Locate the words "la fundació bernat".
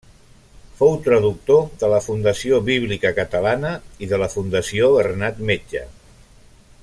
4.23-5.45